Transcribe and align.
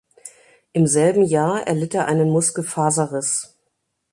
Im 0.73 0.87
selben 0.87 1.21
Jahr 1.21 1.67
erlitt 1.67 1.93
er 1.93 2.07
einen 2.07 2.27
Muskelfaserriss. 2.31 3.55